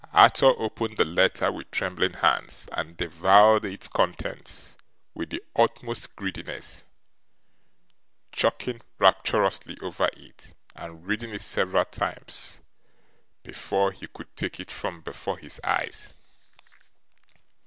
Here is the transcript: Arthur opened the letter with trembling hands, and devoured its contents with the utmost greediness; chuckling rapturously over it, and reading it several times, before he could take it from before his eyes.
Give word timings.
Arthur 0.13 0.55
opened 0.57 0.97
the 0.97 1.05
letter 1.05 1.51
with 1.51 1.69
trembling 1.69 2.13
hands, 2.13 2.67
and 2.71 2.97
devoured 2.97 3.63
its 3.63 3.87
contents 3.87 4.75
with 5.13 5.29
the 5.29 5.43
utmost 5.55 6.15
greediness; 6.15 6.83
chuckling 8.31 8.81
rapturously 8.97 9.77
over 9.79 10.09
it, 10.13 10.55
and 10.75 11.05
reading 11.05 11.29
it 11.29 11.41
several 11.41 11.85
times, 11.85 12.57
before 13.43 13.91
he 13.91 14.07
could 14.07 14.35
take 14.35 14.59
it 14.59 14.71
from 14.71 15.01
before 15.01 15.37
his 15.37 15.61
eyes. 15.63 16.15